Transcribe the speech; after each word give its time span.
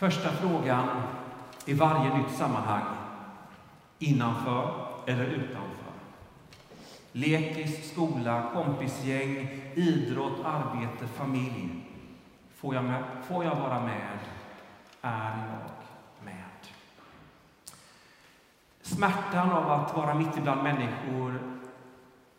Första 0.00 0.28
frågan 0.28 0.88
i 1.64 1.74
varje 1.74 2.18
nytt 2.18 2.30
sammanhang. 2.30 2.96
Innanför 3.98 4.86
eller 5.06 5.24
utanför? 5.24 5.92
Lekis, 7.12 7.92
skola, 7.92 8.50
kompisgäng, 8.54 9.62
idrott, 9.74 10.44
arbete, 10.44 11.06
familj. 11.06 11.86
Får 12.56 12.74
jag, 12.74 12.84
med, 12.84 13.04
får 13.28 13.44
jag 13.44 13.56
vara 13.56 13.80
med? 13.80 14.18
Är 15.02 15.36
jag 15.36 16.24
med? 16.24 16.44
Smärtan 18.82 19.52
av 19.52 19.70
att 19.70 19.96
vara 19.96 20.14
mitt 20.14 20.36
ibland 20.36 20.62
människor 20.62 21.40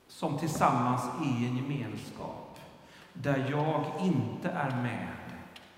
som 0.07 0.37
tillsammans 0.37 1.03
är 1.21 1.47
en 1.47 1.57
gemenskap 1.57 2.59
där 3.13 3.47
jag 3.49 3.85
inte 3.99 4.49
är 4.49 4.81
med 4.81 5.20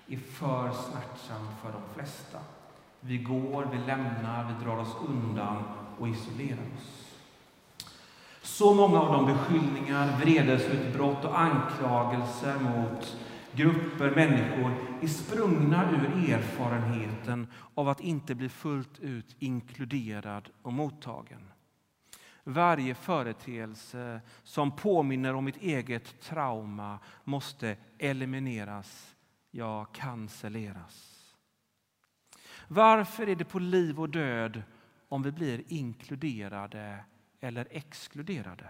är 0.08 0.16
för 0.16 0.72
smärtsam 0.72 1.46
för 1.62 1.72
de 1.72 1.94
flesta. 1.94 2.38
Vi 3.00 3.18
går, 3.18 3.68
vi 3.72 3.78
lämnar, 3.78 4.52
vi 4.52 4.64
drar 4.64 4.76
oss 4.76 4.96
undan 5.08 5.62
och 5.98 6.08
isolerar 6.08 6.66
oss. 6.76 7.04
Så 8.42 8.74
många 8.74 9.00
av 9.00 9.12
de 9.12 9.26
beskyllningar, 9.26 10.18
vredesutbrott 10.18 11.24
och 11.24 11.40
anklagelser 11.40 12.58
mot 12.58 13.16
grupper, 13.52 14.10
människor 14.10 14.74
är 15.02 15.06
sprungna 15.06 15.90
ur 15.90 16.32
erfarenheten 16.32 17.46
av 17.74 17.88
att 17.88 18.00
inte 18.00 18.34
bli 18.34 18.48
fullt 18.48 18.98
ut 18.98 19.36
inkluderad 19.38 20.50
och 20.62 20.72
mottagen. 20.72 21.40
Varje 22.44 22.94
företeelse 22.94 24.20
som 24.42 24.76
påminner 24.76 25.34
om 25.34 25.44
mitt 25.44 25.62
eget 25.62 26.20
trauma 26.20 26.98
måste 27.24 27.76
elimineras, 27.98 29.13
ja, 29.56 29.84
cancelleras. 29.84 31.24
Varför 32.68 33.28
är 33.28 33.36
det 33.36 33.44
på 33.44 33.58
liv 33.58 34.00
och 34.00 34.10
död 34.10 34.62
om 35.08 35.22
vi 35.22 35.32
blir 35.32 35.62
inkluderade 35.68 37.04
eller 37.40 37.68
exkluderade? 37.70 38.68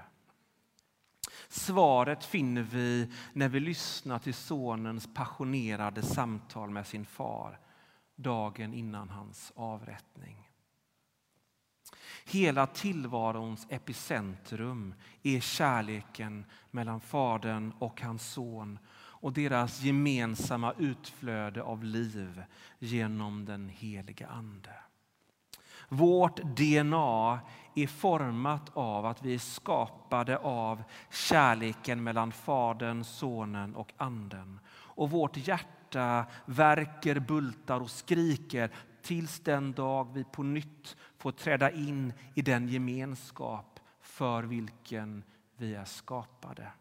Svaret 1.48 2.24
finner 2.24 2.62
vi 2.62 3.12
när 3.32 3.48
vi 3.48 3.60
lyssnar 3.60 4.18
till 4.18 4.34
sonens 4.34 5.14
passionerade 5.14 6.02
samtal 6.02 6.70
med 6.70 6.86
sin 6.86 7.06
far 7.06 7.60
dagen 8.16 8.74
innan 8.74 9.08
hans 9.08 9.52
avrättning. 9.56 10.50
Hela 12.24 12.66
tillvarons 12.66 13.66
epicentrum 13.70 14.94
är 15.22 15.40
kärleken 15.40 16.44
mellan 16.70 17.00
Fadern 17.00 17.72
och 17.78 18.00
hans 18.00 18.32
son 18.32 18.78
och 19.24 19.32
deras 19.32 19.82
gemensamma 19.82 20.74
utflöde 20.78 21.62
av 21.62 21.84
liv 21.84 22.42
genom 22.78 23.44
den 23.44 23.68
heliga 23.68 24.26
Ande. 24.26 24.70
Vårt 25.88 26.36
DNA 26.36 27.40
är 27.74 27.86
format 27.86 28.70
av 28.74 29.06
att 29.06 29.22
vi 29.22 29.34
är 29.34 29.38
skapade 29.38 30.38
av 30.38 30.82
kärleken 31.10 32.02
mellan 32.02 32.32
Fadern, 32.32 33.04
Sonen 33.04 33.74
och 33.74 33.92
Anden. 33.96 34.60
Och 34.70 35.10
vårt 35.10 35.36
hjärta 35.36 36.26
verkar, 36.46 37.18
bultar 37.18 37.80
och 37.80 37.90
skriker 37.90 38.70
tills 39.02 39.40
den 39.40 39.72
dag 39.72 40.08
vi 40.14 40.24
på 40.24 40.42
nytt 40.42 40.96
får 41.18 41.32
träda 41.32 41.70
in 41.70 42.12
i 42.34 42.42
den 42.42 42.68
gemenskap 42.68 43.80
för 44.00 44.42
vilken 44.42 45.22
vi 45.56 45.74
är 45.74 45.84
skapade. 45.84 46.72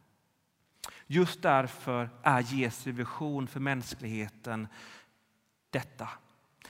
Just 1.14 1.42
därför 1.42 2.10
är 2.24 2.42
Jesu 2.42 2.92
vision 2.92 3.48
för 3.48 3.60
mänskligheten 3.60 4.68
detta. 5.70 6.10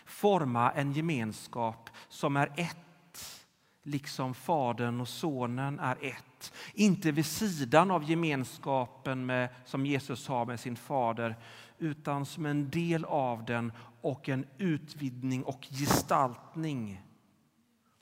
Forma 0.06 0.72
en 0.72 0.94
gemenskap 0.94 1.90
som 2.10 2.38
är 2.38 2.52
ett, 2.58 3.48
liksom 3.84 4.34
Fadern 4.34 5.02
och 5.02 5.08
Sonen 5.08 5.80
är 5.80 5.98
ett. 6.02 6.54
Inte 6.74 7.12
vid 7.12 7.26
sidan 7.26 7.92
av 7.92 8.04
gemenskapen 8.10 9.26
med, 9.26 9.50
som 9.66 9.86
Jesus 9.86 10.28
har 10.28 10.46
med 10.46 10.60
sin 10.60 10.76
fader 10.76 11.36
utan 11.78 12.26
som 12.26 12.46
en 12.46 12.70
del 12.70 13.06
av 13.06 13.46
den 13.46 13.72
och 14.02 14.30
en 14.30 14.46
utvidgning 14.58 15.44
och 15.44 15.68
gestaltning 15.70 17.02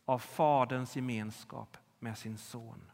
av 0.06 0.20
Faderns 0.20 0.96
gemenskap 0.96 1.78
med 2.00 2.18
sin 2.18 2.38
son. 2.38 2.91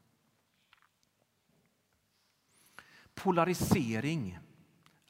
Polarisering 3.17 4.39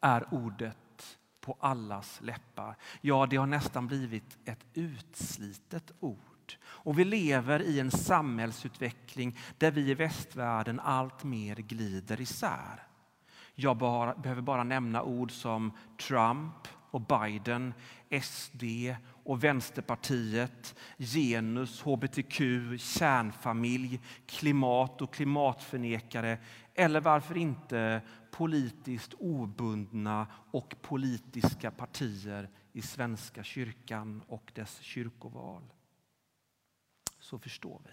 är 0.01 0.33
ordet 0.33 1.17
på 1.41 1.57
allas 1.59 2.19
läppar. 2.21 2.75
Ja, 3.01 3.27
det 3.29 3.35
har 3.35 3.47
nästan 3.47 3.87
blivit 3.87 4.37
ett 4.45 4.65
utslitet 4.73 5.91
ord. 5.99 6.53
Och 6.59 6.99
vi 6.99 7.05
lever 7.05 7.61
i 7.61 7.79
en 7.79 7.91
samhällsutveckling 7.91 9.37
där 9.57 9.71
vi 9.71 9.89
i 9.89 9.93
västvärlden 9.93 10.79
allt 10.79 11.23
mer 11.23 11.55
glider 11.55 12.21
isär. 12.21 12.83
Jag 13.55 13.77
bara, 13.77 14.15
behöver 14.15 14.41
bara 14.41 14.63
nämna 14.63 15.03
ord 15.03 15.31
som 15.31 15.71
Trump 16.07 16.67
och 16.91 17.01
Biden, 17.01 17.73
SD 18.21 18.63
och 19.23 19.43
Vänsterpartiet, 19.43 20.75
genus, 20.97 21.81
hbtq, 21.81 22.39
kärnfamilj, 22.79 23.99
klimat 24.25 25.01
och 25.01 25.13
klimatförnekare 25.13 26.37
eller 26.79 27.01
varför 27.01 27.37
inte 27.37 28.01
politiskt 28.31 29.13
obundna 29.13 30.27
och 30.51 30.75
politiska 30.81 31.71
partier 31.71 32.49
i 32.73 32.81
Svenska 32.81 33.43
kyrkan 33.43 34.23
och 34.27 34.51
dess 34.55 34.79
kyrkoval. 34.79 35.63
Så 37.19 37.39
förstår 37.39 37.81
vi. 37.85 37.91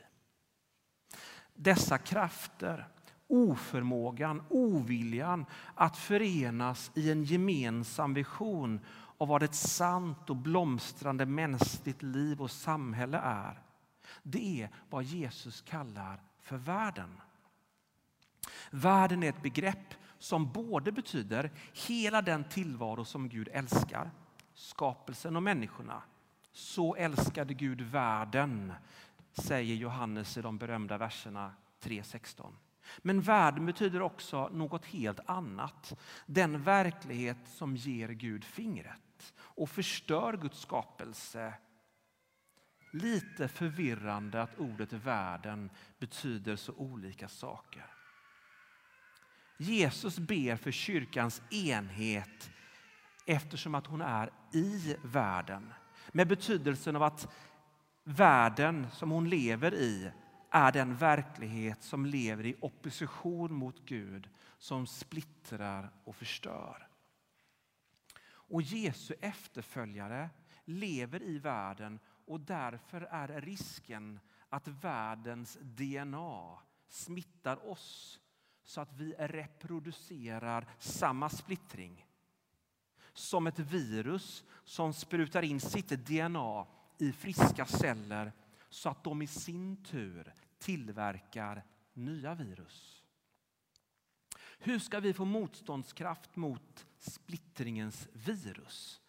Dessa 1.54 1.98
krafter, 1.98 2.88
oförmågan, 3.26 4.42
oviljan 4.48 5.46
att 5.74 5.96
förenas 5.96 6.90
i 6.94 7.10
en 7.10 7.24
gemensam 7.24 8.14
vision 8.14 8.80
av 9.18 9.28
vad 9.28 9.42
ett 9.42 9.54
sant 9.54 10.30
och 10.30 10.36
blomstrande 10.36 11.26
mänskligt 11.26 12.02
liv 12.02 12.42
och 12.42 12.50
samhälle 12.50 13.18
är. 13.18 13.62
Det 14.22 14.62
är 14.62 14.70
vad 14.90 15.04
Jesus 15.04 15.60
kallar 15.60 16.22
för 16.40 16.56
världen. 16.56 17.20
Världen 18.70 19.22
är 19.22 19.28
ett 19.28 19.42
begrepp 19.42 19.94
som 20.18 20.52
både 20.52 20.92
betyder 20.92 21.50
hela 21.86 22.22
den 22.22 22.44
tillvaro 22.44 23.04
som 23.04 23.28
Gud 23.28 23.48
älskar, 23.52 24.10
skapelsen 24.54 25.36
och 25.36 25.42
människorna. 25.42 26.02
Så 26.52 26.94
älskade 26.94 27.54
Gud 27.54 27.80
världen, 27.80 28.72
säger 29.32 29.74
Johannes 29.74 30.36
i 30.36 30.42
de 30.42 30.58
berömda 30.58 30.98
verserna 30.98 31.52
3.16. 31.82 32.52
Men 32.98 33.20
världen 33.20 33.66
betyder 33.66 34.02
också 34.02 34.48
något 34.48 34.84
helt 34.84 35.20
annat. 35.26 36.00
Den 36.26 36.62
verklighet 36.62 37.38
som 37.46 37.76
ger 37.76 38.08
Gud 38.08 38.44
fingret 38.44 39.34
och 39.38 39.70
förstör 39.70 40.36
Guds 40.36 40.60
skapelse. 40.60 41.54
Lite 42.92 43.48
förvirrande 43.48 44.42
att 44.42 44.58
ordet 44.58 44.92
världen 44.92 45.70
betyder 45.98 46.56
så 46.56 46.72
olika 46.72 47.28
saker. 47.28 47.86
Jesus 49.64 50.18
ber 50.18 50.56
för 50.56 50.70
kyrkans 50.70 51.42
enhet 51.50 52.50
eftersom 53.26 53.74
att 53.74 53.86
hon 53.86 54.00
är 54.00 54.30
i 54.52 54.96
världen. 55.02 55.72
Med 56.12 56.28
betydelsen 56.28 56.96
av 56.96 57.02
att 57.02 57.28
världen 58.04 58.86
som 58.92 59.10
hon 59.10 59.28
lever 59.28 59.74
i 59.74 60.10
är 60.50 60.72
den 60.72 60.96
verklighet 60.96 61.82
som 61.82 62.06
lever 62.06 62.46
i 62.46 62.56
opposition 62.60 63.54
mot 63.54 63.86
Gud 63.86 64.28
som 64.58 64.86
splittrar 64.86 65.90
och 66.04 66.16
förstör. 66.16 66.88
Och 68.26 68.62
Jesu 68.62 69.14
efterföljare 69.20 70.30
lever 70.64 71.22
i 71.22 71.38
världen 71.38 71.98
och 72.26 72.40
därför 72.40 73.00
är 73.00 73.40
risken 73.40 74.20
att 74.48 74.68
världens 74.68 75.58
DNA 75.60 76.58
smittar 76.88 77.68
oss 77.70 78.20
så 78.64 78.80
att 78.80 78.92
vi 78.92 79.14
reproducerar 79.18 80.66
samma 80.78 81.28
splittring. 81.28 82.06
Som 83.12 83.46
ett 83.46 83.58
virus 83.58 84.44
som 84.64 84.92
sprutar 84.92 85.42
in 85.42 85.60
sitt 85.60 85.88
DNA 85.88 86.66
i 86.98 87.12
friska 87.12 87.66
celler 87.66 88.32
så 88.68 88.88
att 88.88 89.04
de 89.04 89.22
i 89.22 89.26
sin 89.26 89.76
tur 89.76 90.34
tillverkar 90.58 91.64
nya 91.92 92.34
virus. 92.34 93.02
Hur 94.58 94.78
ska 94.78 95.00
vi 95.00 95.12
få 95.12 95.24
motståndskraft 95.24 96.36
mot 96.36 96.86
splittringens 96.98 98.08
virus? 98.12 99.00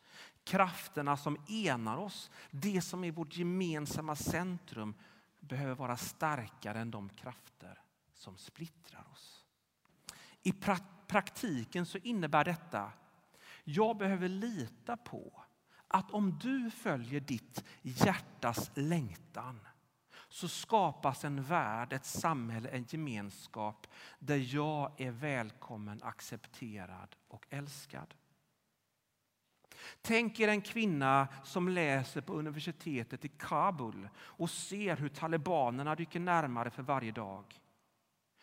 Krafterna 0.44 1.18
som 1.18 1.38
enar 1.50 1.98
oss, 1.98 2.32
det 2.52 2.82
som 2.82 3.04
är 3.04 3.12
vårt 3.12 3.38
gemensamma 3.38 4.16
centrum 4.16 4.96
behöver 5.40 5.76
vara 5.76 5.98
starkare 5.98 6.80
än 6.80 6.92
de 6.92 7.10
krafter 7.10 7.82
som 8.14 8.38
splittrar 8.38 9.08
oss. 9.12 9.35
I 10.48 10.54
praktiken 11.08 11.86
så 11.86 11.98
innebär 11.98 12.44
detta 12.44 12.92
jag 13.64 13.98
behöver 13.98 14.28
lita 14.28 14.98
på 14.98 15.44
att 15.88 16.12
om 16.12 16.40
du 16.40 16.72
följer 16.72 17.20
ditt 17.20 17.64
hjärtas 17.82 18.72
längtan 18.74 19.60
så 20.30 20.48
skapas 20.48 21.26
en 21.26 21.44
värld, 21.44 21.94
ett 21.94 22.06
samhälle, 22.06 22.70
en 22.70 22.86
gemenskap 22.90 23.88
där 24.20 24.56
jag 24.56 25.02
är 25.02 25.12
välkommen, 25.12 26.04
accepterad 26.04 27.16
och 27.28 27.46
älskad. 27.50 28.14
Tänk 30.02 30.40
er 30.40 30.48
en 30.48 30.62
kvinna 30.62 31.28
som 31.44 31.70
läser 31.70 32.22
på 32.22 32.34
universitetet 32.34 33.26
i 33.26 33.28
Kabul 33.28 34.10
och 34.18 34.50
ser 34.50 34.98
hur 34.98 35.10
talibanerna 35.10 35.96
rycker 35.96 36.20
närmare 36.20 36.70
för 36.70 36.84
varje 36.84 37.12
dag. 37.12 37.62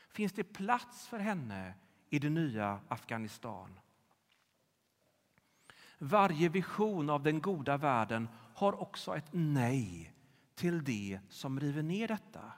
Finns 0.09 0.33
det 0.33 0.45
plats 0.45 1.09
för 1.09 1.19
henne 1.19 1.75
i 2.13 2.19
det 2.19 2.31
nya 2.31 2.81
Afghanistan? 2.89 3.79
Varje 5.99 6.49
vision 6.49 7.11
av 7.11 7.23
den 7.23 7.41
goda 7.41 7.77
världen 7.77 8.29
har 8.55 8.81
också 8.81 9.17
ett 9.17 9.29
nej 9.31 10.15
till 10.55 10.85
det 10.85 11.21
som 11.29 11.61
river 11.61 11.83
ner 11.83 12.09
detta. 12.09 12.53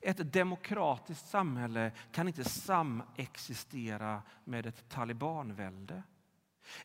Ett 0.00 0.32
demokratiskt 0.32 1.28
samhälle 1.28 1.92
kan 2.12 2.28
inte 2.28 2.44
samexistera 2.44 4.22
med 4.44 4.66
ett 4.66 4.88
talibanvälde. 4.88 6.02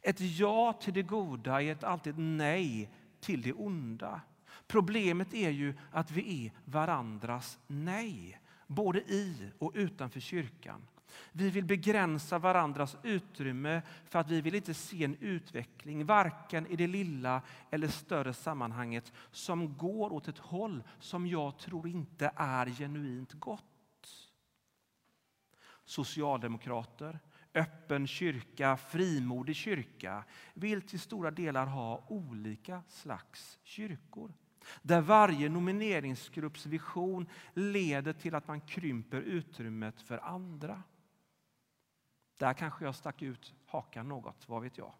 Ett 0.01 0.19
ja 0.19 0.73
till 0.73 0.93
det 0.93 1.03
goda 1.03 1.61
är 1.61 1.71
ett 1.71 1.83
alltid 1.83 2.17
nej 2.17 2.91
till 3.19 3.41
det 3.41 3.53
onda. 3.53 4.21
Problemet 4.67 5.33
är 5.33 5.49
ju 5.49 5.77
att 5.91 6.11
vi 6.11 6.45
är 6.45 6.51
varandras 6.65 7.59
nej, 7.67 8.39
både 8.67 8.99
i 8.99 9.51
och 9.59 9.71
utanför 9.75 10.19
kyrkan. 10.19 10.87
Vi 11.31 11.49
vill 11.49 11.65
begränsa 11.65 12.39
varandras 12.39 12.97
utrymme 13.03 13.81
för 14.05 14.19
att 14.19 14.29
vi 14.29 14.41
vill 14.41 14.55
inte 14.55 14.73
se 14.73 15.03
en 15.03 15.17
utveckling, 15.19 16.05
varken 16.05 16.67
i 16.67 16.75
det 16.75 16.87
lilla 16.87 17.41
eller 17.69 17.87
större 17.87 18.33
sammanhanget, 18.33 19.13
som 19.31 19.77
går 19.77 20.13
åt 20.13 20.27
ett 20.27 20.37
håll 20.37 20.83
som 20.99 21.27
jag 21.27 21.57
tror 21.57 21.87
inte 21.87 22.31
är 22.35 22.65
genuint 22.65 23.33
gott. 23.33 23.63
Socialdemokrater, 25.85 27.19
öppen 27.53 28.07
kyrka, 28.07 28.77
frimodig 28.77 29.55
kyrka 29.55 30.23
vill 30.53 30.81
till 30.81 30.99
stora 30.99 31.31
delar 31.31 31.65
ha 31.65 32.05
olika 32.07 32.81
slags 32.87 33.59
kyrkor. 33.63 34.33
Där 34.81 35.01
varje 35.01 35.49
nomineringsgrupps 35.49 36.65
vision 36.65 37.29
leder 37.53 38.13
till 38.13 38.35
att 38.35 38.47
man 38.47 38.61
krymper 38.61 39.21
utrymmet 39.21 40.01
för 40.01 40.17
andra. 40.17 40.83
Där 42.37 42.53
kanske 42.53 42.85
jag 42.85 42.95
stack 42.95 43.21
ut 43.21 43.53
hakan 43.65 44.07
något, 44.07 44.49
vad 44.49 44.61
vet 44.61 44.77
jag. 44.77 44.93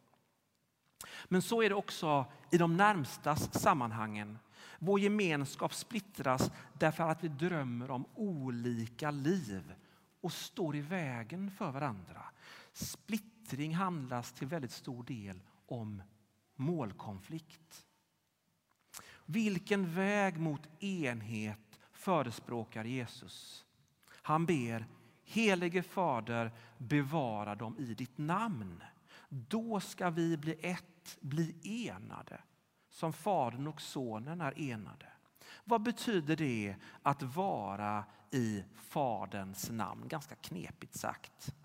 Men 1.25 1.42
så 1.42 1.62
är 1.62 1.69
det 1.69 1.75
också 1.75 2.25
i 2.51 2.57
de 2.57 2.78
närmsta 2.78 3.36
sammanhangen. 3.36 4.39
Vår 4.80 5.00
gemenskap 5.00 5.74
splittras 5.74 6.51
därför 6.74 7.04
att 7.04 7.24
vi 7.24 7.28
drömmer 7.28 7.92
om 7.92 8.06
olika 8.16 9.12
liv 9.12 9.74
och 10.22 10.34
står 10.34 10.75
i 10.75 10.81
vägen 10.81 11.51
för 11.51 11.72
varandra. 11.72 12.24
Splittring 12.74 13.75
handlas 13.75 14.34
till 14.34 14.48
väldigt 14.48 14.72
stor 14.72 15.04
del 15.04 15.42
om 15.66 16.01
målkonflikt. 16.56 17.86
Vilken 19.25 19.94
väg 19.94 20.39
mot 20.39 20.84
enhet 20.84 21.80
förespråkar 21.92 22.84
Jesus? 22.86 23.66
Han 24.10 24.45
ber 24.45 24.86
Helige 25.29 25.83
Fader, 25.83 26.51
bevara 26.77 27.56
dem 27.56 27.77
i 27.79 27.94
ditt 27.94 28.18
namn. 28.18 28.83
Då 29.29 29.79
ska 29.79 30.09
vi 30.09 30.38
bli 30.38 30.57
ett, 30.62 31.18
bli 31.21 31.56
enade, 31.89 32.41
som 32.89 33.13
Fadern 33.13 33.68
och 33.68 33.81
Sonen 33.81 34.41
är 34.41 34.59
enade. 34.59 35.06
Vad 35.63 35.81
betyder 35.81 36.35
det 36.35 36.75
att 37.01 37.24
vara 37.24 38.06
i 38.31 38.63
Faderns 38.75 39.69
namn? 39.69 40.07
Ganska 40.07 40.35
knepigt 40.35 40.95
sagt. 40.95 41.56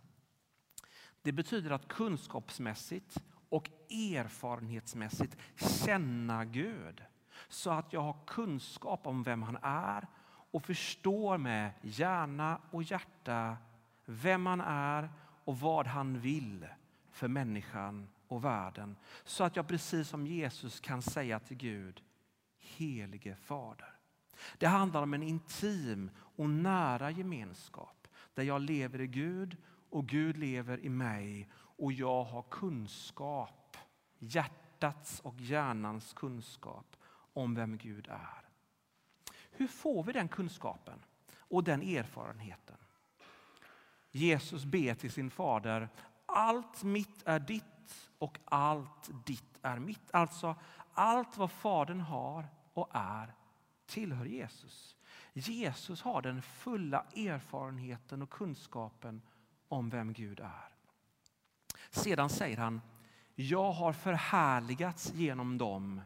Det 1.23 1.33
betyder 1.33 1.71
att 1.71 1.89
kunskapsmässigt 1.89 3.23
och 3.49 3.71
erfarenhetsmässigt 3.91 5.37
känna 5.57 6.45
Gud 6.45 7.05
så 7.49 7.71
att 7.71 7.93
jag 7.93 8.01
har 8.01 8.17
kunskap 8.27 9.07
om 9.07 9.23
vem 9.23 9.43
han 9.43 9.59
är 9.63 10.09
och 10.53 10.65
förstår 10.65 11.39
med 11.39 11.71
hjärna 11.83 12.61
och 12.71 12.83
hjärta 12.83 13.57
vem 14.05 14.47
han 14.47 14.61
är 14.61 15.11
och 15.45 15.61
vad 15.61 15.87
han 15.87 16.21
vill 16.21 16.67
för 17.11 17.29
människan 17.29 18.09
och 18.29 18.45
världen. 18.45 18.97
Så 19.25 19.45
att 19.45 19.57
jag 19.57 19.69
precis 19.69 20.09
som 20.09 20.27
Jesus 20.27 20.81
kan 20.81 21.03
säga 21.03 21.41
till 21.41 21.57
Gud, 21.57 22.03
helige 22.59 23.37
Fader. 23.37 23.95
Det 24.59 24.67
handlar 24.67 25.03
om 25.03 25.15
en 25.15 25.23
intim 25.23 26.11
och 26.19 26.51
nära 26.51 27.11
gemenskap 27.11 28.09
där 28.35 28.43
jag 28.43 28.61
lever 28.61 29.01
i 29.01 29.07
Gud 29.07 29.57
och 29.91 30.07
Gud 30.07 30.37
lever 30.37 30.81
i 30.81 30.89
mig 30.89 31.49
och 31.55 31.93
jag 31.93 32.25
har 32.25 32.43
kunskap, 32.43 33.77
hjärtats 34.19 35.21
och 35.21 35.41
hjärnans 35.41 36.13
kunskap 36.13 36.97
om 37.33 37.55
vem 37.55 37.77
Gud 37.77 38.09
är. 38.11 38.52
Hur 39.53 39.67
får 39.67 40.05
vi 40.05 40.13
den 40.13 40.29
kunskapen 40.29 41.05
och 41.37 41.65
den 41.65 41.83
erfarenheten? 41.83 42.77
Jesus 44.11 44.65
ber 44.65 44.95
till 44.95 45.13
sin 45.13 45.31
fader, 45.31 45.89
allt 46.27 46.83
mitt 46.83 47.23
är 47.25 47.39
ditt 47.39 48.11
och 48.19 48.39
allt 48.45 49.27
ditt 49.27 49.59
är 49.63 49.79
mitt. 49.79 50.11
Alltså, 50.11 50.57
allt 50.95 51.37
vad 51.37 51.51
Fadern 51.51 52.01
har 52.01 52.49
och 52.73 52.89
är 52.93 53.35
tillhör 53.87 54.25
Jesus. 54.25 54.97
Jesus 55.33 56.03
har 56.03 56.23
den 56.23 56.43
fulla 56.43 57.05
erfarenheten 57.17 58.23
och 58.23 58.31
kunskapen 58.31 59.23
om 59.69 59.91
vem 59.91 60.13
Gud 60.13 60.41
är. 60.41 60.69
Sedan 61.91 62.29
säger 62.29 62.57
han, 62.57 62.81
jag 63.35 63.73
har 63.73 63.93
förhärligats 63.93 65.13
genom 65.15 65.59
dem, 65.59 66.01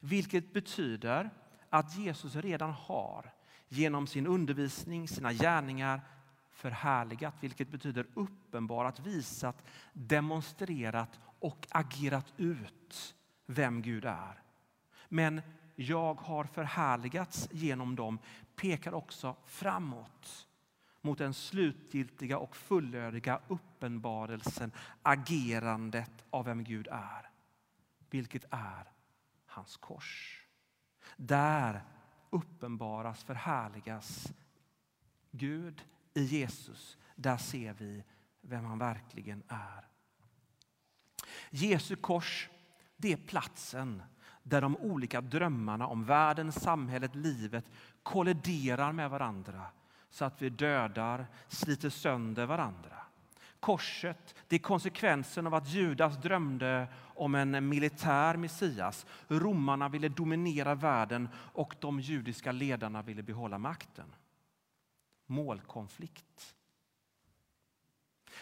vilket 0.00 0.52
betyder 0.52 1.30
att 1.70 1.96
Jesus 1.96 2.36
redan 2.36 2.70
har 2.70 3.32
genom 3.68 4.06
sin 4.06 4.26
undervisning, 4.26 5.08
sina 5.08 5.32
gärningar 5.32 6.00
förhärligat, 6.50 7.34
vilket 7.40 7.68
betyder 7.68 8.06
uppenbarat, 8.14 9.00
visat, 9.00 9.64
demonstrerat 9.92 11.20
och 11.38 11.66
agerat 11.70 12.32
ut 12.36 13.14
vem 13.46 13.82
Gud 13.82 14.04
är. 14.04 14.42
Men 15.08 15.42
jag 15.74 16.14
har 16.14 16.44
förhärligats 16.44 17.48
genom 17.52 17.96
dem 17.96 18.18
pekar 18.56 18.94
också 18.94 19.36
framåt 19.46 20.48
mot 21.00 21.18
den 21.18 21.34
slutgiltiga 21.34 22.38
och 22.38 22.56
fullödiga 22.56 23.40
uppenbarelsen, 23.48 24.72
agerandet 25.02 26.24
av 26.30 26.44
vem 26.44 26.64
Gud 26.64 26.88
är. 26.90 27.30
Vilket 28.10 28.44
är 28.50 28.92
hans 29.46 29.76
kors. 29.76 30.47
Där 31.20 31.84
uppenbaras, 32.30 33.24
förhärligas 33.24 34.32
Gud 35.30 35.84
i 36.14 36.24
Jesus. 36.24 36.98
Där 37.14 37.36
ser 37.36 37.72
vi 37.72 38.04
vem 38.40 38.64
han 38.64 38.78
verkligen 38.78 39.42
är. 39.48 39.88
Jesu 41.50 41.96
kors, 41.96 42.48
det 42.96 43.12
är 43.12 43.16
platsen 43.16 44.02
där 44.42 44.60
de 44.60 44.76
olika 44.76 45.20
drömmarna 45.20 45.86
om 45.86 46.04
världen, 46.04 46.52
samhället, 46.52 47.14
livet 47.14 47.70
kolliderar 48.02 48.92
med 48.92 49.10
varandra 49.10 49.66
så 50.10 50.24
att 50.24 50.42
vi 50.42 50.50
dödar, 50.50 51.26
sliter 51.48 51.90
sönder 51.90 52.46
varandra. 52.46 53.07
Korset 53.60 54.34
det 54.48 54.56
är 54.56 54.60
konsekvensen 54.60 55.46
av 55.46 55.54
att 55.54 55.68
Judas 55.68 56.16
drömde 56.16 56.88
om 57.14 57.34
en 57.34 57.68
militär 57.68 58.36
Messias. 58.36 59.06
Romarna 59.28 59.88
ville 59.88 60.08
dominera 60.08 60.74
världen 60.74 61.28
och 61.34 61.74
de 61.80 62.00
judiska 62.00 62.52
ledarna 62.52 63.02
ville 63.02 63.22
behålla 63.22 63.58
makten. 63.58 64.14
Målkonflikt. 65.26 66.54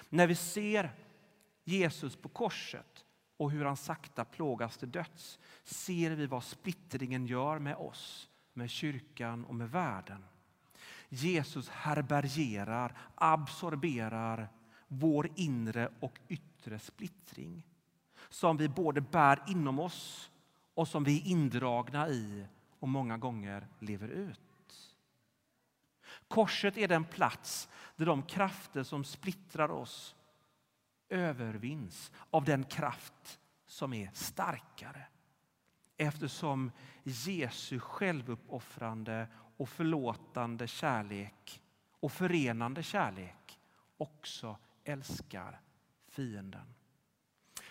När 0.08 0.26
vi 0.26 0.34
ser 0.34 0.92
Jesus 1.64 2.16
på 2.16 2.28
korset 2.28 3.04
och 3.36 3.50
hur 3.50 3.64
han 3.64 3.76
sakta 3.76 4.24
plågas 4.24 4.76
till 4.76 4.90
döds 4.90 5.38
ser 5.64 6.10
vi 6.10 6.26
vad 6.26 6.44
splittringen 6.44 7.26
gör 7.26 7.58
med 7.58 7.76
oss, 7.76 8.30
med 8.52 8.70
kyrkan 8.70 9.44
och 9.44 9.54
med 9.54 9.70
världen. 9.70 10.24
Jesus 11.08 11.68
härbärgerar, 11.68 12.98
absorberar 13.14 14.48
vår 14.88 15.30
inre 15.36 15.90
och 16.00 16.18
yttre 16.28 16.78
splittring 16.78 17.62
som 18.28 18.56
vi 18.56 18.68
både 18.68 19.00
bär 19.00 19.42
inom 19.46 19.78
oss 19.78 20.30
och 20.74 20.88
som 20.88 21.04
vi 21.04 21.20
är 21.20 21.26
indragna 21.26 22.08
i 22.08 22.46
och 22.78 22.88
många 22.88 23.18
gånger 23.18 23.66
lever 23.78 24.08
ut. 24.08 24.40
Korset 26.28 26.76
är 26.76 26.88
den 26.88 27.04
plats 27.04 27.68
där 27.96 28.06
de 28.06 28.22
krafter 28.22 28.82
som 28.82 29.04
splittrar 29.04 29.70
oss 29.70 30.14
övervinns 31.08 32.12
av 32.30 32.44
den 32.44 32.64
kraft 32.64 33.40
som 33.66 33.92
är 33.92 34.10
starkare. 34.14 35.06
eftersom 35.96 36.72
Jesu 37.02 37.80
självuppoffrande 37.80 39.28
och 39.56 39.68
förlåtande 39.68 40.66
kärlek 40.66 41.62
och 42.00 42.12
förenande 42.12 42.82
kärlek 42.82 43.58
också 43.96 44.58
älskar 44.86 45.60
fienden. 46.08 46.74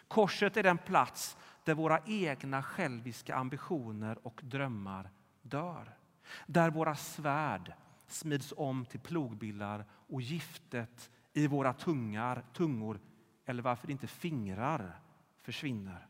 Korset 0.08 0.58
är 0.58 0.64
den 0.64 0.78
plats 0.78 1.38
där 1.64 1.74
våra 1.74 2.00
egna 2.06 2.64
själviska 2.64 3.36
ambitioner 3.36 4.28
och 4.28 4.42
drömmar 4.44 5.10
dör. 5.42 5.98
Där 6.48 6.70
våra 6.70 6.96
svärd 6.96 7.74
smids 8.08 8.54
om 8.58 8.86
till 8.86 9.00
plogbillar 9.00 9.86
och 9.92 10.22
giftet 10.22 11.12
i 11.34 11.48
våra 11.48 11.74
tungar, 11.74 12.44
tungor 12.54 13.00
eller 13.46 13.64
varför 13.64 13.92
inte 13.92 14.08
fingrar 14.08 15.00
försvinner. 15.42 16.08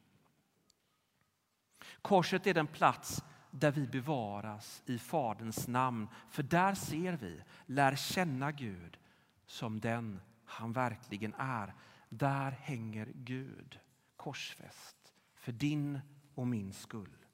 Korset 2.02 2.48
är 2.48 2.54
den 2.54 2.68
plats 2.68 3.24
där 3.52 3.72
vi 3.72 3.88
bevaras 3.88 4.84
i 4.86 5.00
Faderns 5.00 5.68
namn. 5.68 6.08
För 6.30 6.44
där 6.44 6.76
ser 6.76 7.14
vi, 7.14 7.42
lär 7.66 7.96
känna 7.96 8.52
Gud 8.52 8.98
som 9.46 9.80
den 9.80 10.22
han 10.46 10.74
verkligen 10.74 11.34
är. 11.34 11.74
Där 12.10 12.52
hänger 12.52 13.12
Gud 13.16 13.80
korsfäst 14.16 15.14
för 15.34 15.52
din 15.52 16.00
och 16.36 16.48
min 16.48 16.74
skull. 16.74 17.26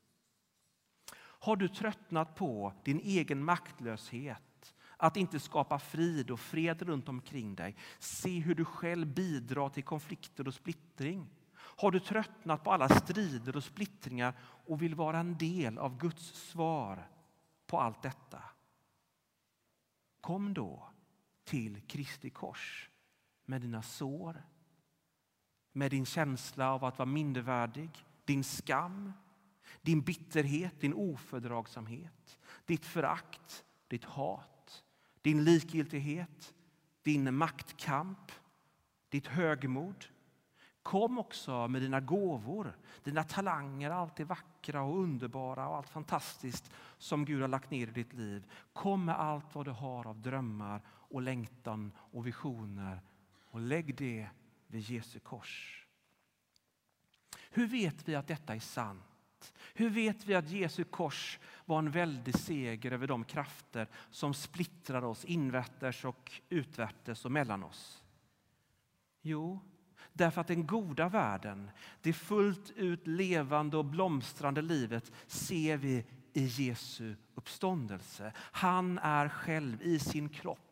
Har 1.15 1.55
du 1.55 1.67
tröttnat 1.67 2.35
på 2.35 2.73
din 2.83 2.99
egen 2.99 3.43
maktlöshet 3.43 4.75
att 4.97 5.17
inte 5.17 5.39
skapa 5.39 5.79
frid 5.79 6.31
och 6.31 6.39
fred 6.39 6.81
runt 6.81 7.09
omkring 7.09 7.55
dig? 7.55 7.75
Se 7.99 8.39
hur 8.39 8.55
du 8.55 8.65
själv 8.65 9.07
bidrar 9.07 9.69
till 9.69 9.83
konflikter 9.83 10.47
och 10.47 10.53
splittring. 10.53 11.29
Har 11.55 11.91
du 11.91 11.99
tröttnat 11.99 12.63
på 12.63 12.71
alla 12.71 12.89
strider 12.89 13.55
och 13.55 13.63
splittringar 13.63 14.33
och 14.41 14.81
vill 14.81 14.95
vara 14.95 15.19
en 15.19 15.37
del 15.37 15.77
av 15.77 15.97
Guds 15.97 16.49
svar 16.49 17.07
på 17.67 17.79
allt 17.79 18.01
detta? 18.01 18.43
Kom 20.21 20.53
då 20.53 20.89
till 21.43 21.81
Kristi 21.81 22.29
kors 22.29 22.90
med 23.51 23.61
dina 23.61 23.81
sår, 23.81 24.43
med 25.71 25.91
din 25.91 26.05
känsla 26.05 26.73
av 26.73 26.85
att 26.85 26.99
vara 26.99 27.09
mindervärdig, 27.09 28.05
din 28.25 28.43
skam, 28.43 29.13
din 29.81 30.01
bitterhet, 30.01 30.81
din 30.81 30.93
ofördragsamhet, 30.93 32.39
ditt 32.65 32.85
förakt, 32.85 33.65
ditt 33.87 34.05
hat, 34.05 34.83
din 35.21 35.43
likgiltighet, 35.43 36.53
din 37.03 37.35
maktkamp, 37.35 38.31
ditt 39.09 39.27
högmod. 39.27 40.05
Kom 40.83 41.19
också 41.19 41.67
med 41.67 41.81
dina 41.81 41.99
gåvor, 41.99 42.77
dina 43.03 43.23
talanger, 43.23 43.89
allt 43.89 44.15
det 44.15 44.25
vackra 44.25 44.81
och 44.81 44.99
underbara 44.99 45.67
och 45.67 45.75
allt 45.75 45.89
fantastiskt 45.89 46.71
som 46.97 47.25
Gud 47.25 47.41
har 47.41 47.47
lagt 47.47 47.71
ner 47.71 47.87
i 47.87 47.91
ditt 47.91 48.13
liv. 48.13 48.51
Kom 48.73 49.05
med 49.05 49.19
allt 49.19 49.55
vad 49.55 49.65
du 49.65 49.71
har 49.71 50.07
av 50.07 50.21
drömmar 50.21 50.81
och 50.87 51.21
längtan 51.21 51.91
och 51.97 52.27
visioner 52.27 53.01
och 53.51 53.59
lägg 53.59 53.95
det 53.95 54.29
vid 54.67 54.81
Jesu 54.81 55.19
kors. 55.19 55.85
Hur 57.49 57.67
vet 57.67 58.07
vi 58.07 58.15
att 58.15 58.27
detta 58.27 58.55
är 58.55 58.59
sant? 58.59 59.53
Hur 59.73 59.89
vet 59.89 60.25
vi 60.25 60.35
att 60.35 60.49
Jesu 60.49 60.83
kors 60.83 61.39
var 61.65 61.79
en 61.79 61.91
väldig 61.91 62.37
seger 62.37 62.91
över 62.91 63.07
de 63.07 63.23
krafter 63.23 63.87
som 64.11 64.33
splittrar 64.33 65.01
oss 65.03 65.25
invärtes 65.25 66.05
och 66.05 66.31
utvärtes 66.49 67.25
och 67.25 67.31
mellan 67.31 67.63
oss? 67.63 68.03
Jo, 69.21 69.59
därför 70.13 70.41
att 70.41 70.47
den 70.47 70.67
goda 70.67 71.09
världen, 71.09 71.71
det 72.01 72.13
fullt 72.13 72.71
ut 72.71 73.07
levande 73.07 73.77
och 73.77 73.85
blomstrande 73.85 74.61
livet 74.61 75.11
ser 75.27 75.77
vi 75.77 76.05
i 76.33 76.45
Jesu 76.45 77.15
uppståndelse. 77.35 78.33
Han 78.37 78.97
är 78.97 79.29
själv 79.29 79.81
i 79.81 79.99
sin 79.99 80.29
kropp 80.29 80.70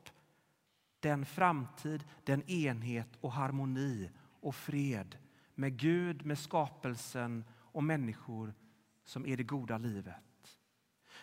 den 1.00 1.25
framtid, 1.25 2.03
den 2.24 2.50
enhet 2.50 3.10
och 3.22 3.32
harmoni 3.32 4.10
och 4.39 4.56
fred 4.56 5.18
med 5.56 5.77
Gud, 5.77 6.25
med 6.25 6.39
skapelsen 6.39 7.44
och 7.58 7.84
människor 7.84 8.53
som 9.03 9.25
är 9.25 9.38
det 9.38 9.44
goda 9.44 9.77
livet. 9.77 10.60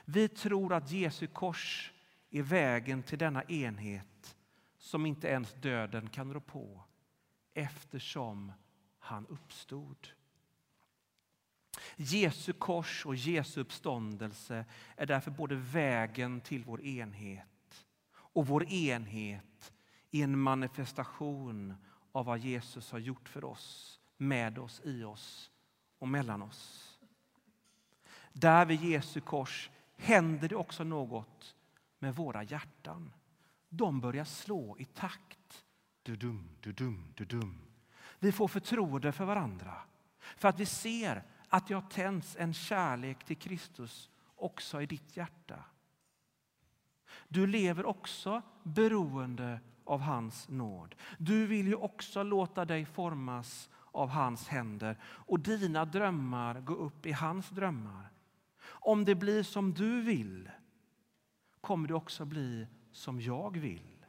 Vi 0.05 0.29
tror 0.29 0.75
att 0.75 0.91
Jesu 0.91 1.27
kors 1.27 1.93
är 2.31 2.43
vägen 2.43 3.03
till 3.03 3.19
denna 3.19 3.43
enhet 3.43 4.37
som 4.79 5.07
inte 5.07 5.29
ens 5.29 5.53
döden 5.53 6.09
kan 6.09 6.35
rå 6.35 6.41
på 6.41 6.85
eftersom 7.55 8.53
han 8.99 9.27
uppstod. 9.27 10.09
Jesu 11.97 12.53
kors 12.53 13.07
och 13.07 13.17
Jesu 13.17 13.61
uppståndelse 13.61 14.65
är 14.97 15.07
därför 15.07 15.31
både 15.31 15.55
vägen 15.55 16.41
till 16.41 16.65
vår 16.65 16.81
enhet 16.81 17.56
och 18.37 18.47
vår 18.47 18.65
enhet 18.73 19.73
i 20.11 20.23
en 20.23 20.39
manifestation 20.39 21.75
av 22.13 22.25
vad 22.25 22.39
Jesus 22.39 22.93
har 22.93 22.99
gjort 22.99 23.29
för 23.29 23.45
oss, 23.45 24.01
med 24.17 24.59
oss, 24.59 24.81
i 24.85 25.05
oss 25.05 25.51
och 25.99 26.09
mellan 26.09 26.43
oss. 26.43 26.99
Där 28.33 28.67
vid 28.67 28.83
Jesu 28.83 29.21
kors 29.21 29.71
händer 29.97 30.49
det 30.49 30.57
också 30.57 30.85
något 30.85 31.55
med 31.99 32.15
våra 32.15 32.43
hjärtan. 32.43 33.13
De 33.69 34.01
börjar 34.01 34.25
slå 34.25 34.77
i 34.79 34.85
takt. 34.85 35.65
Du-dum, 36.03 36.49
du-dum, 36.61 37.13
du-dum. 37.17 37.59
Vi 38.19 38.33
får 38.33 38.49
förtroende 38.49 39.13
för 39.13 39.25
varandra 39.25 39.75
för 40.19 40.49
att 40.49 40.61
vi 40.61 40.67
ser 40.67 41.23
att 41.49 41.69
det 41.69 41.75
har 41.75 41.91
tänts 41.91 42.37
en 42.37 42.55
kärlek 42.55 43.25
till 43.25 43.37
Kristus 43.37 44.11
också 44.35 44.83
i 44.83 44.87
ditt 44.87 45.17
hjärta. 45.17 45.65
Du 47.29 47.47
lever 47.47 47.87
också 47.87 48.43
beroende 48.63 49.61
av 49.85 50.01
hans 50.01 50.49
nåd. 50.49 50.95
Du 51.19 51.47
vill 51.47 51.67
ju 51.67 51.75
också 51.75 52.23
låta 52.23 52.65
dig 52.65 52.85
formas 52.85 53.71
av 53.93 54.09
hans 54.09 54.49
händer 54.49 54.99
och 55.05 55.41
dina 55.41 55.85
drömmar 55.85 56.61
gå 56.61 56.75
upp 56.75 57.07
i 57.07 57.13
hans 57.13 57.51
drömmar. 57.51 58.11
Om 58.65 59.05
det 59.05 59.15
blir 59.15 59.43
som 59.43 59.75
du 59.75 60.01
vill 60.03 60.51
kommer 61.61 61.89
det 61.89 61.95
också 61.95 62.25
bli 62.25 62.67
som 62.93 63.21
jag 63.21 63.57
vill. 63.57 64.05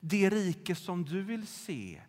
Det 0.00 0.30
rike 0.30 0.74
som 0.74 1.04
du 1.04 1.22
vill 1.22 1.46
se, 1.46 2.02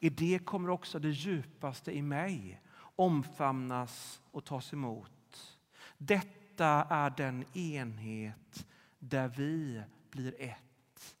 i 0.00 0.10
det 0.10 0.38
kommer 0.38 0.70
också 0.70 0.98
det 0.98 1.10
djupaste 1.10 1.96
i 1.96 2.02
mig 2.02 2.60
omfamnas 2.96 4.20
och 4.30 4.44
tas 4.44 4.72
emot. 4.72 5.58
Detta 5.98 6.66
är 6.90 7.10
den 7.10 7.44
enhet 7.56 8.66
där 9.08 9.28
vi 9.28 9.82
blir 10.10 10.34
ett, 10.38 11.16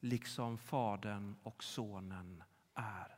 liksom 0.00 0.58
Fadern 0.58 1.36
och 1.42 1.64
Sonen 1.64 2.42
är. 2.74 3.16